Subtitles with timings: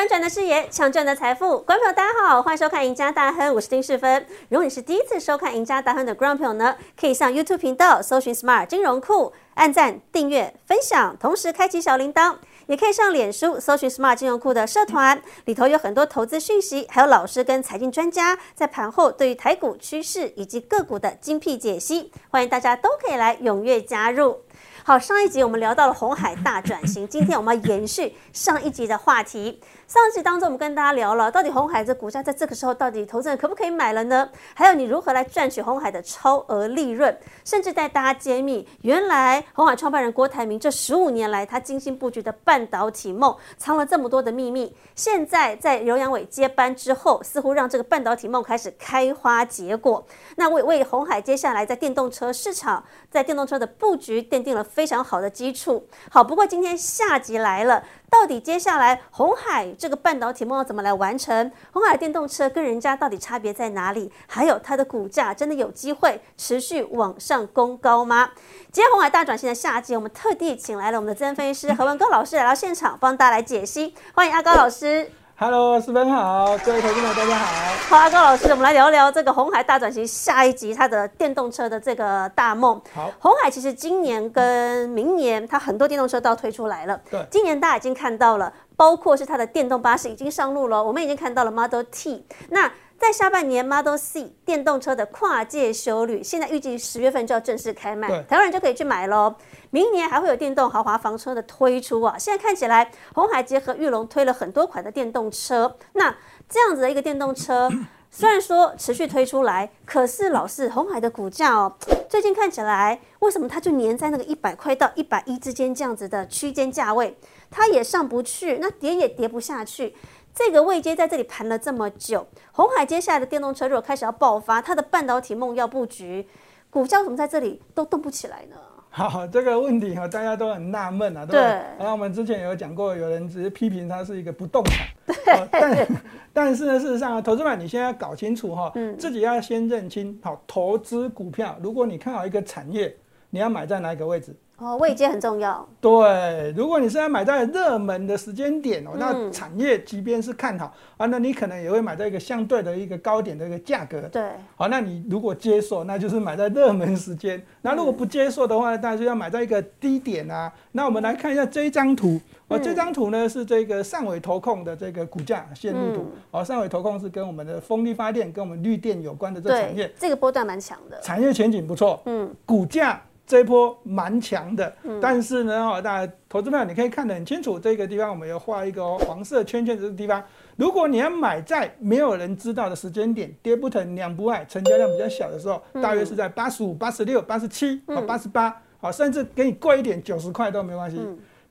[0.00, 1.58] 翻转的视野，抢赚的财富。
[1.58, 4.26] 观众朋友，大家好，欢迎收看《赢家大亨》，我是丁世芬。
[4.48, 12.34] 如果你是第一次收看《赢家大亨》的观众朋友呢，可以上 YouTube 频道搜寻 Smart 金融库，按赞、订阅、分享，同时开启小铃铛。
[12.66, 24.40] 也可以上脸书搜寻 Smart 金融库的社团，里头有很多投资讯息，还有老师跟财经专家在盘后对于台股趋势以及个股的精辟解析，欢迎大家都可以来踊跃加入。
[24.82, 29.60] 好，上一集我们聊到了红海大转型， 今天我们要延续上一集的话题。
[29.86, 34.28] 上一集当中，我们跟大家聊了，到底红海这股价在这个时候，到底投资人可不可以买了呢？
[34.54, 37.16] 还有你如何来赚取红海的超额利润？
[37.44, 44.74] 甚至带大家揭秘，原来红海创办人郭台铭这十五年来他精心布局的半导体梦，藏了这么多的秘密。
[44.94, 50.06] 现在在刘阳伟接班之后，似乎让这个半导体梦开始开花结果。
[50.36, 55.86] 那为为红海接下来在电动车市场，在电动车的布局奠定定了非常好的基础。
[56.10, 57.84] 好，不过今天下集来了。
[58.10, 61.52] 到底接下来红海这个半导体梦要怎么来完成？
[61.72, 64.10] 红海电动车跟人家到底差别在哪里？
[64.26, 68.32] 还有它的股价真的有机会持续往上攻高吗？
[68.72, 73.94] 今天红海大转型的下集，我们特地请来了我们的资深分析师何文高老师来到现场，帮大家来解析。
[74.12, 75.19] 欢迎阿高老师。
[75.42, 77.46] Hello，十分好，各位投资者大家好。
[77.88, 82.78] 好，阿高老师，我们来聊聊这个红海大转型下一集它的电动车的这个大梦。
[82.94, 87.00] 好，红海其实今年跟明年它很多电动车都要推出来了。
[87.10, 92.26] 对，今年大家已经看到了，包括是它的电动巴士已经上路了，我们已经看到了 Model T。
[92.50, 99.34] 那在下半年 Model C 电动车的跨界修旅，现在预计十月份就要正式开卖，台湾人就可以去买喽。
[99.70, 102.18] 明年还会有电动豪华房车的推出啊！
[102.18, 105.76] 现在看起来，红海结合玉龙推了很多款的电动车。
[105.92, 106.16] 那
[106.48, 107.70] 这样子的一个电动车，
[108.10, 111.72] 虽然说持续推出来，可是老是红海的股价哦，
[112.08, 117.16] 最近看起来为什么它就粘在那个一百块到一百一之间这样子的区间价位，
[117.48, 119.94] 它也上不去，那跌也跌不下去。
[120.34, 126.28] 这个位阶在这里盘了这么久，红海接下来的电动车如果开始要爆发，它的半导体梦要布局，
[126.70, 128.56] 股价怎么在这里都动不起来呢？
[128.90, 131.42] 好，这个问题哈，大家都很纳闷啊，对不对？
[131.78, 135.48] 然后我们之前有讲过，有人只是批评它是一个不动产，对。
[135.50, 135.86] 但
[136.32, 142.94] 但是呢，事实上，投资者你现在要搞清楚哈，自己要先认清好，投资股票，如果你看好一个产业，
[143.30, 144.34] 你要买在哪一个位置？
[144.60, 145.66] 哦，位阶很重要。
[145.80, 154.02] 对，如果你是要买在热门的时间点哦，那产业即便是看好啊，那你可能也会买在一个相对的一个高点的一个价格。
[154.02, 154.22] 对，
[154.56, 157.42] 好，那你如果接受，那就是买在热门时间。
[157.62, 160.52] 那如果不接受的话，当然就要买在一个低点啊。
[160.72, 166.06] 那我们来看一下这一张图，哦，这张图呢是这个上尾投控的这个股价线路图。
[166.30, 172.02] 哦，上尾投控是跟我们的风力发电、跟我们绿电有关的这产业，这个波段蛮强的，产业前景不错。
[172.04, 173.00] 嗯，股价。
[173.30, 180.20] 这一波蛮强的，但是呢，哈，大家投资朋友你可以看得很清楚，这个地方我们要画一个黄色圈圈，这个地方，
[180.56, 191.00] 如果你要买在没有人知道的时间点，跌不疼，两不爱，成交量比较小的时候，大约是在八十五、八十六、八十七和八十八，好，甚至给你贵一点，九十块都没关系。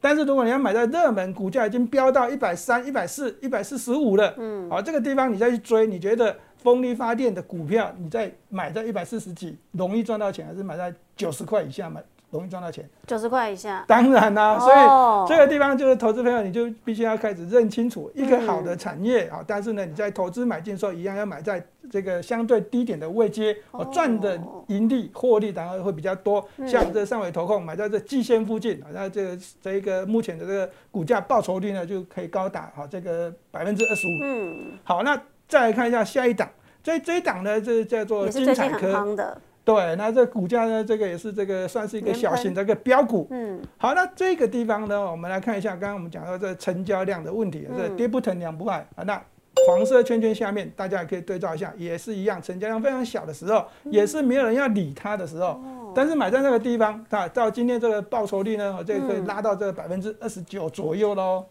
[0.01, 6.35] 但是如果你要买在热门，股价已经飙到一百三、一百四、一百四十五了，嗯，好，这个地方你再去追，你觉得？
[6.61, 12.87] 风力发电的股票，你在买在一百四十几，容易赚到钱，还是买在九十块以下买容易赚到钱？
[13.07, 14.59] 九十块以下，当然啦。
[14.59, 19.43] 所以这个地方就是投资朋友，你就必须要开始认清楚一个好的产业啊。
[19.47, 26.47] 但是呢，你在投资买进的时候，一样要买在这个相对低点的位阶，哦，赚的盈利获利当然会比较多。
[26.67, 34.11] 像这上尾投控买在这季线附近，那这个这一个目前的这个股价报酬率呢，就可以高达好这个百分之二十五。
[34.23, 35.19] 嗯，好，那。
[35.49, 36.47] 再来看一下下一档，
[36.83, 39.35] 这这一档呢，这叫做金彩科。
[39.65, 43.27] 对，那这股价呢，这个也是这个算是一个小型的一个标股。
[43.29, 49.03] 嗯，好，那这个地方呢，我们来看一下，刚刚我们讲到这成交量的问题，这跌不疼，两不爱啊。
[49.03, 49.21] 那
[49.67, 55.59] 黄色圈圈下面，大家也可以对照一下，也是一样，成交量非常小的时候，也是没有人要理它的时候。
[55.93, 61.45] 但是买在那个地方，它到今天这个报酬率呢，这个可以拉到这个百分之二十九左右喽。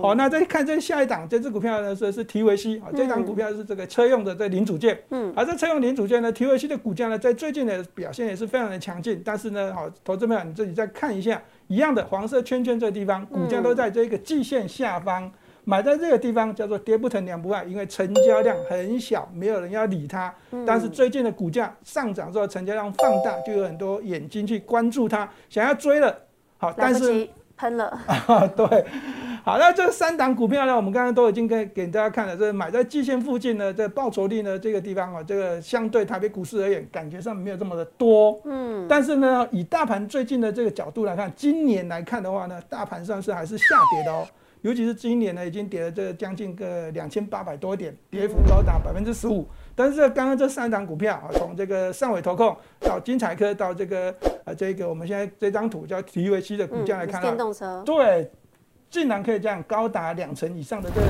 [0.00, 15.28] 好，那再看这下一档，这只股票呢是是提维 C，啊，这档股票是这个车用的这零组件，嗯，而这车用零组件呢，提维 C 的股价呢，在最近的表现也是非常的强劲，但是呢，好，投资朋友你自己再看一下，一样的黄色圈圈这个地方，股价都在这个季线下方，
[15.64, 20.32] 买在这个地方叫做跌不疼两不爱，因为成交量很小，没有人要理它，
[20.64, 26.16] 但是最近的股价上涨之后，成交量放大，就有很多眼睛去关注它，想要追了，
[26.56, 27.28] 好，但是。
[27.58, 28.46] 喷了啊！
[28.56, 28.86] 对，
[29.44, 44.24] 好，那这三档股票呢，我们刚刚都已经给给大家看了，这买在季线附近呢，这报酬率呢，这个地方啊，这个相对台北股市而言，感觉上没有这么的多，嗯，但是呢，以大盘最近的这个角度来看，今年来看的话呢，大盘上是还是下跌的哦。
[44.62, 49.46] 尤其是今年呢，已经跌了这将近个两千八百多点，跌幅高达百分之十五。
[49.78, 54.12] 但是刚刚这三档股票啊，从这个上尾投控到金彩科到这个
[54.44, 58.28] 呃这个我们现在这张图叫 T V C 的股价来看，电动车对，
[58.90, 61.06] 竟然可以这样高达两成以上的这个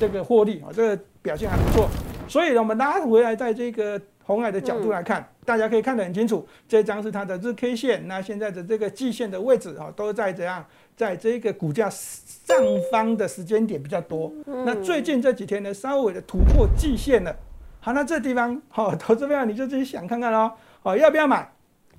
[0.00, 1.88] 这个获利啊，这个表现还不错。
[2.28, 10.62] 所以呢，我们拉回来在这个红海的角度来看，大家可以看得很清楚，这张是它的日 K 线，那现在的这个季线的位置啊，都在怎样，
[10.94, 12.54] 在这个股价上
[12.92, 14.30] 方的时间点比较多。
[14.44, 17.34] 那最近这几天呢，稍微的突破季线了。
[17.80, 21.50] 好，那这地方，好，投资票你就自己想看看喽，好，要不要买？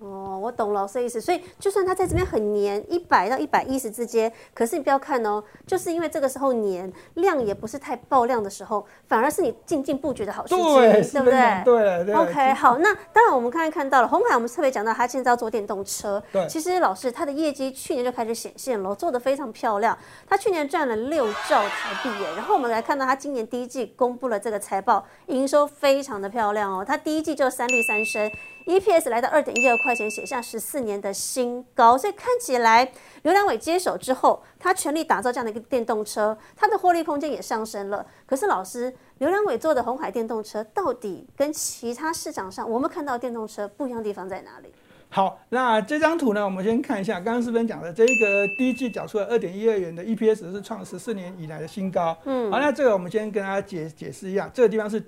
[0.01, 10.61] 哦，我懂老师的意思，所以就算它在这边很黏，一百到一百一十之间，可是你不要看哦，就是因为这个时候黏量也不是太爆量的时候，反而是你进进布局的好时机，
[11.13, 11.61] 对不对？
[11.63, 12.15] 对对。
[12.15, 19.95] OK，好，那当然我们刚才看到了红海，我们特别讲到它现在要做电动车，对，其实老师它的业绩去年就开始显现了，做的非常漂亮，
[20.27, 28.31] 它去年赚了六兆台币耶，然后我们来看到它今年第一季公布了这个财报，营收非常的漂亮哦，它第一季就三绿三升。
[28.67, 32.91] EPS 来到二点一二块钱，写下十四年的新高，所以看起来
[33.23, 38.05] 刘良伟接手之后，他全力打造这样的一个电动车，他的获利空间也上升了。
[38.25, 44.73] 可是老师，刘良伟做的红海电动车到底跟其他市场上我们看到电动车不一样的地方在哪里？
[45.09, 52.17] 好，那这张图呢，我们先看一下，刚刚是不是讲的这一个第一季缴出了二点一二元的 EPS 是创十四年以来的新高？
[52.23, 55.03] 嗯，好，那这个我们先跟大家解解释一下，这个地方是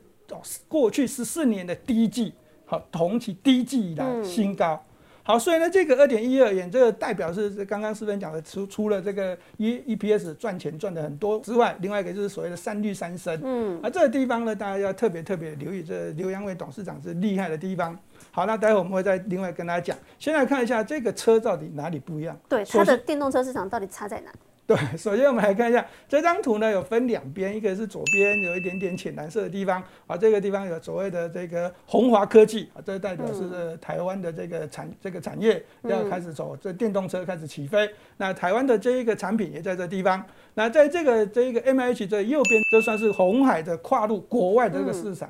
[0.68, 2.33] 过去十四年的第一季。
[2.74, 4.84] 好，同期第一季以来新高。
[5.22, 13.40] 好，所以呢，这个二点一二元，这个代表是刚刚四分讲的，除除了这个 E E P S 赚钱赚的很多之外，另外一个就是所谓的三率三升。
[13.44, 17.96] 嗯，而这个地方呢，大家要特别特别留意，这刘阳伟董事长是厉害的地方。
[18.31, 19.96] 好，那待会我们会再另外跟大家讲。
[20.18, 22.36] 先来看一下这个车到底哪里不一样？
[22.50, 24.31] 对，它的电动车市场到底差在哪？
[24.68, 45.30] 对，首先我们来看一下这张图呢，有分两边，一个是左边有一点点浅蓝色的地方啊，这个地方有所谓的这个宏华科技啊，这代表是台湾的这个产这个产业要开始走这电动车开始起飞，那台湾的这一个产品也在这地方，那在这个这一个 M H 这右边，这算是红海的跨入国外的这个市场。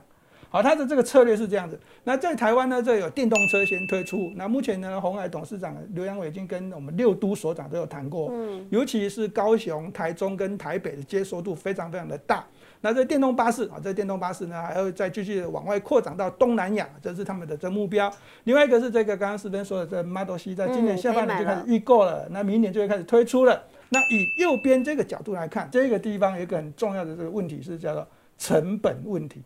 [0.54, 1.80] 好，它的这个策略是这样子。
[2.04, 4.32] 那在台湾呢，这有电动车先推出。
[4.36, 12.46] 那目前呢，红海董事长刘阳伟已经跟我们六都所长都有谈过，嗯，尤其是高雄、台中跟台北的接受度非常非常的大。
[12.82, 18.14] 那这电动巴士啊，这电动巴士呢，还会再继续往外扩展到东南亚，这是他们的这目标。
[18.44, 23.60] 另外一个是这个刚刚四分说的这 Model C，在今年下半年就开始预购了，那明年就会开始推出了。
[23.90, 28.08] 那以右边这个角度来看，这个地方有一个很重要的这个问题是叫做
[28.38, 29.42] 成本问题。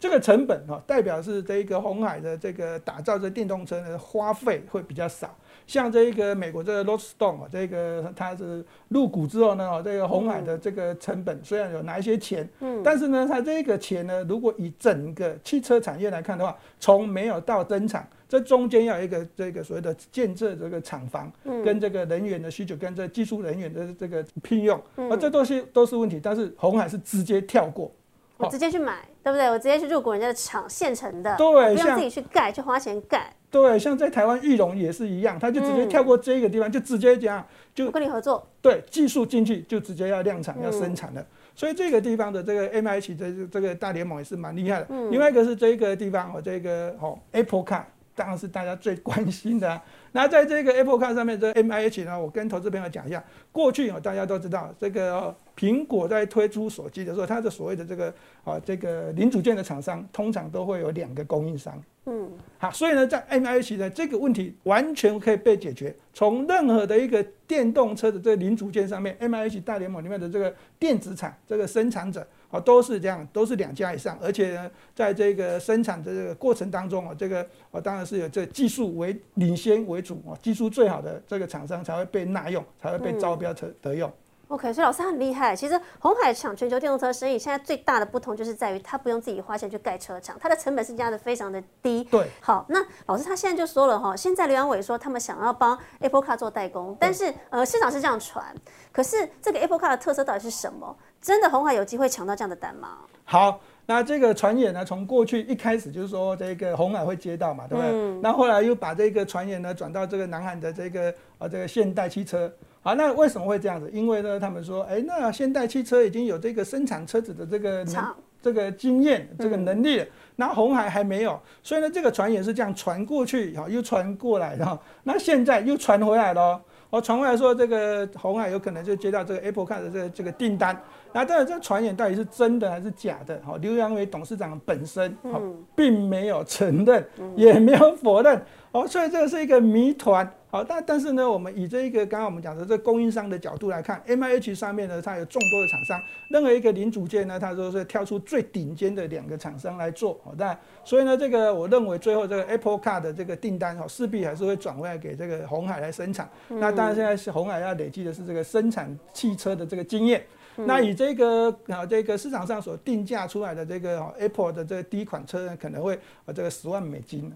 [0.00, 5.36] 这个成本哈，代表是这一个红海的这个打造这电动车的花费会比较少。
[5.66, 21.30] 像这一个美国这个 Roadstone 啊，这个它是入股之后呢，这个红海的这个成本虽然有拿一些钱，嗯，但是呢，它这个钱呢，如果以整个汽车产业来看的话，从没有到增产，这中间要一个这个所谓的建设这个厂房，
[21.64, 24.78] 跟这个人员的需求，跟这技术人员的这个聘用，
[25.10, 26.18] 啊，这都是都是问题。
[26.22, 27.92] 但是红海是直接跳过。
[28.38, 29.50] 我直接去买，对不对？
[29.50, 33.32] 我直接去入股人家的厂，现成的，对，不用自己去盖，去花钱盖。
[33.50, 38.46] 对，像在台湾玉龙也是一样，他就直接跳过这个地方，就直接讲，就跟你合作。
[38.62, 41.26] 对，技术进去就直接要量产，要生产了。
[41.54, 44.86] 所以这个地方的这个 M I H 这这个大联盟也是蛮厉害的。
[44.90, 47.82] 嗯另外一个是这个地方哦，这个哦 Apple Car
[48.14, 49.80] 当然是大家最关心的。
[50.12, 55.34] 那在这个 Apple Car 上面，这 M I H 呢，我跟投资朋友讲一下，过去哦大家都知道这个。
[55.58, 61.82] 苹果在推出手机的时候，它的所谓的这个啊，这个零组件的厂商通常都会有两个供应商。
[62.06, 65.94] 嗯，好，所以呢，在 M I H 的这个问题完全可以被解决。
[66.14, 74.16] 从任何的一个电动车的这个零组件上面，M I H 大联盟里面的这个电子厂这个生产者啊，都是这样，都是两家以上。
[74.22, 84.10] 而且呢，在这个生产的这个过程当中啊，这个啊，当然是有这技术为领先为主啊，技术最好的这个厂商才会被纳用，才会被招标得得用。
[84.48, 85.54] OK，所以老师很厉害。
[85.54, 92.02] 其实红海抢全球电动车生意，现在最大的不同就是在于它不用自己花钱去盖车厂，它的成本是压的非常的低。
[92.04, 98.54] 对，好，那老师他现在就说了哈，现在刘阳伟说他们想要帮 Apple Car 做代工，但是呃市场是这样传，
[98.90, 100.96] 可是这个 Apple Car 的特色到底是什么？
[101.20, 102.98] 真的红海有机会抢到这样的单吗？
[103.24, 103.60] 好，
[103.90, 108.20] 那这个传言呢，从过去一开始就是说这个红海会接到嘛，对不对？
[108.20, 112.52] 那后来又把这个传言呢转到这个南韩的这个啊这个现代汽车。
[112.82, 113.90] 好，那为什么会这样子？
[113.90, 126.60] 因为呢，他们说，哎，那现代汽车已经有这个生产车子的这个能、这个经验、这个能力了，那红海还没有，所以呢，这个传言是这样传过去，哈，又传过来的，那现在又传回来了。
[126.90, 130.80] 我传回来说，这个红海有可能就接到这个 Apple Card 的这个这个订单。
[131.12, 133.38] 那当然，这传言到底是真的还是假的？
[133.40, 135.40] 哈，刘扬伟董事长本身哈
[135.76, 138.40] 并没有承认，也没有否认。
[138.72, 140.30] 哦，所以这个是一个谜团。
[140.50, 146.00] 好，但但是呢，我们以这一个刚刚我们讲的这供应商的角度来看，M I H 上面呢，它有众多的厂商，
[146.30, 150.18] 任何一个零组件呢，它都是挑出最顶尖的两个厂商来做。
[150.24, 156.26] 好，但所以呢，这个我认为最后这个 Apple Car 的这个订单，哦，势必还是会转回来给这个红海来生产。
[156.48, 160.24] 那当然，现在是红海要累积的是这个生产汽车的这个经验。
[160.56, 167.30] 那以这个啊，这个市场上所定价出来的这个 Apple 的这个第一款车呢，可能会啊这个十万美金。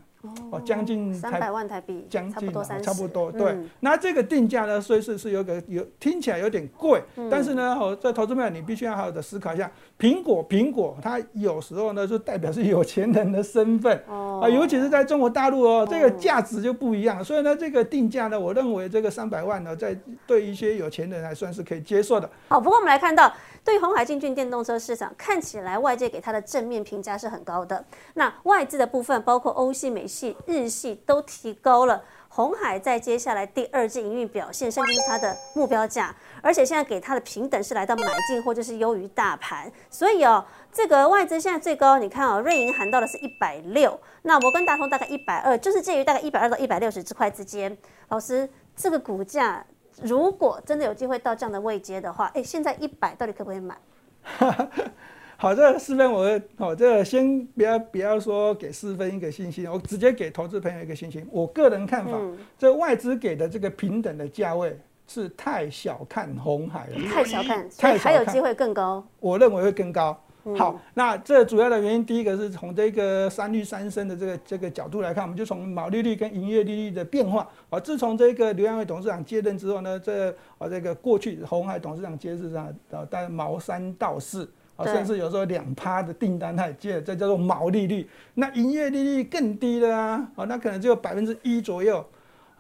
[0.51, 2.33] 哦，将近三百万台币，将近
[2.81, 3.57] 差不多，对。
[3.81, 17.25] 那这个定价呢，虽是是有个有听起来有点贵，但是呢，哦，在投资面你必须要好好的思考一下，苹果苹果它有时候呢，就代表是有钱人的身份，啊，尤其是在中国大陆哦，这个价值就不一样。
[17.25, 22.31] 所以呢，这个定价呢，我认为这个三百万呢，在对一些有钱人还算是可以接受的。
[22.49, 23.33] 好，不过我们来看到。
[23.65, 27.85] 对红海进军电动车市场，看起来外界给它的正面评价是很高的。
[28.15, 36.13] 那外资的部分，包括欧系、美系、日系都提高了红海在接下来第二季营运表现，甚至是它的目标价。
[36.43, 39.71] 而且现在给它的平等是来到买进，或者是优于大盘。
[39.89, 47.79] 所以哦，这个外资现在最高，你看哦，瑞银喊到的是一百六，那摩根大通大概一百二，就是介于大概一百二到一百六十之块之间。
[48.09, 49.65] 老师，这个股价。
[50.03, 53.77] 如果真的有机会到这样的位阶的话，哎，现在一百到底可不可以买？
[55.37, 61.27] 好，这四分我好，这先不要不要说给四分一个信心，我直接给投资朋友一个信心。
[61.33, 62.17] 我个人看法，
[62.57, 64.79] 这外资给的这个平等的价位
[65.09, 69.05] 是太小看红海了，太小看，太还有机会更高。
[69.19, 70.17] 我认为会更高。
[70.57, 77.49] 好，那这主要的原因，第一个是从这个三率三升的这个这个角度来看，我们就从毛利率跟营业利率的变化。
[77.71, 88.09] 啊，自从这个刘扬伟董事长接任之后呢，这啊这个过去红海董事长接任啊，啊但毛三到四，啊甚至有时候两趴的订单他也接，这叫做毛利率。
[88.35, 92.05] 那营业利率更低了啊，啊那可能只有百分之一左右。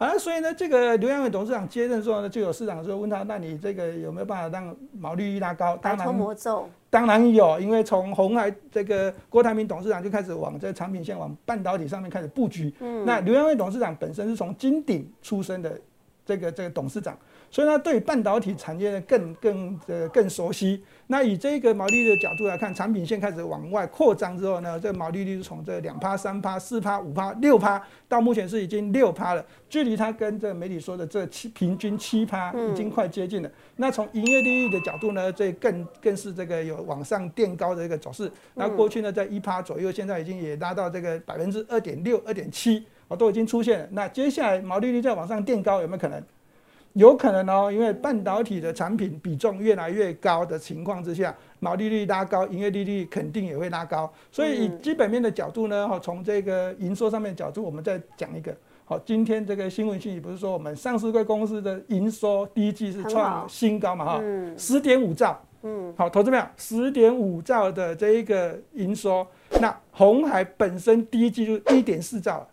[0.02, 5.76] 啊，所以呢，这个刘扬伟董事长接任之后呢，就有市场说问他，那你这个有没有办法让毛利率拉高？
[5.76, 6.68] 当然魔咒。
[6.90, 12.75] 当然有，因为从红海这个郭台铭董事长就开始往这产品线、往半导体上面开始布局。
[12.80, 13.04] 嗯。
[13.06, 15.80] 那刘扬伟董事长本身是从金鼎出身的
[16.26, 17.16] 这个这个董事长。
[17.52, 20.82] 所以呢，对半导体产业呢更更呃更熟悉。
[21.09, 33.50] 那以这个毛利率的角度来看，产品线开始往外扩张之后呢，这个毛利率是从这两趴、三趴、四趴、五趴、六趴，到目前是已经六趴了，距离它跟这媒体说的这七平均七趴已经快接近了。
[33.76, 38.32] 那从营业利率的角度呢，这更更是这个有往上垫高的一个走势。
[38.54, 43.87] 那过去呢在一趴左右，现在已经也拉到这个百分之二点六、二点七，哦都已经出现了。
[43.90, 46.23] 那接下来毛利率再往上垫高，有没有可能？
[46.95, 54.13] 有可能哦，因为半导体的产品比重越来越高的情况之下，毛利率拉高，营业利率肯定也会拉高。
[54.31, 58.55] 所以以基本面的角度呢，哈，从这个营收上面角度，我们再讲一个。
[58.85, 64.05] 好，今天这个新闻讯息不是说我们上市贵公司的营收第一季是创新高嘛？
[64.05, 64.23] 哈，
[64.59, 65.41] 十点五兆。
[65.63, 66.45] 嗯，好，投资没有？
[66.57, 69.25] 十点五兆的这一个营收，
[69.61, 72.47] 那红海本身第一季就一点四兆。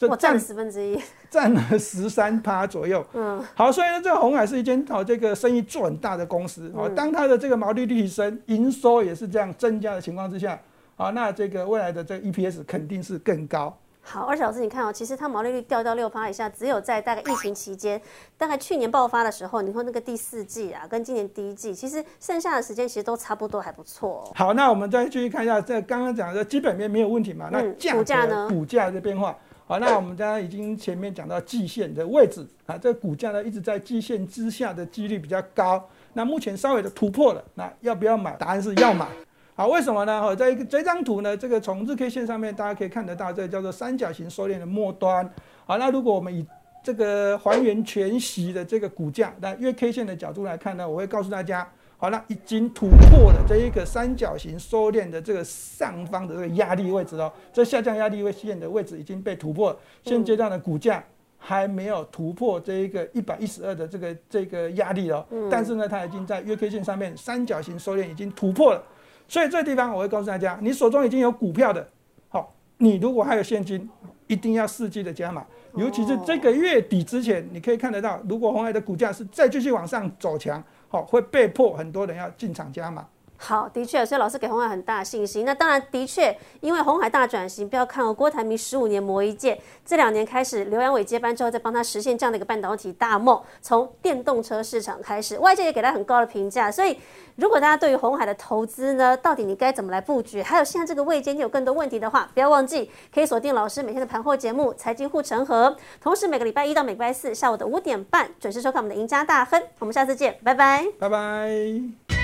[0.00, 3.04] 我占了十分之一， 占了十三趴左右。
[3.14, 6.70] 嗯，好，所以呢，这个红海是一间好这个生意做很大的公司。
[6.74, 10.60] 哦，当它的这个毛利率提升，营收也是这样增加的情况之下，
[10.96, 13.74] 啊，那这个未来的这个 EPS 肯定是更高。
[14.06, 17.98] 好，而且老师你看哦，其实它毛利率掉到六趴以下，只有在大概疫情期间，
[18.36, 24.30] 大概去年爆发的时候，你说那个第四季啊，跟今年第一季，其实剩下的时间其实都差不多，还不错。
[24.34, 27.48] 好，那我们再继续看一下，这刚刚讲的基本面没有问题嘛？
[27.50, 27.62] 那
[27.94, 28.46] 股价呢？
[28.50, 29.34] 股价的变化。
[29.66, 35.82] 好，那我们刚刚已经前面讲到季线的位置啊，这个股价呢一直在季线之下的几率比较高。
[36.12, 38.32] 那目前稍微的突破了，那要不要买？
[38.36, 39.08] 答案是要买。
[39.54, 40.20] 好，为什么呢？
[40.20, 45.28] 好，在这张图呢，这个从日 K 线上面大家可以看得到，这个叫做三角形收敛的末端。
[45.64, 46.46] 好，那如果我们以
[46.82, 51.66] 这个还原全息的这个股价，那月 K 线的角度来看呢，我会告诉大家。
[51.96, 59.74] 好了，已经突破了这一个三角形收敛的这个上方的这个压力位置哦，这下降压力位线的位置已经被突破。
[60.02, 61.02] 现阶段的股价
[61.38, 68.82] 还没有突破这一个一百一十二的这个这个压力哦，但是呢，它已经在月 K 线上面三角形收敛已经突破了。
[69.26, 71.88] 所以这地方我会告诉大家，你手中已经有股票的，
[72.28, 73.88] 好，你如果还有现金，
[74.26, 75.46] 一定要伺机的加码，
[75.76, 80.62] 尤其是这个月底之前，你可以看得到，如果红海的股价是再继续往上走强。
[80.94, 83.08] 哦，会被迫很多人要进场加码。
[83.36, 85.44] 好，的确，所以老师给红海很大信心。
[85.44, 96.70] 那当然，的确，因为红海大转型，不要看哦，郭台铭十五年磨一剑，这两年开始，刘阳伟接班之后，再帮他实现这样的一个半导体大梦，从电动车市场开始，外界也给他很高的评价。
[96.70, 96.98] 所以，
[97.36, 100.40] 如果大家对于红海的投资呢，到底你该怎么来布局？
[100.40, 109.62] 还有现在这个位阶，你有更多问题的话，不要忘记可以锁定老师每天的盘后节目《财经护城河》，同时每个礼拜一到每个礼拜四下午的五点半准时收看我们的赢家大亨。
[109.80, 112.23] 我们下次见，拜拜，拜拜。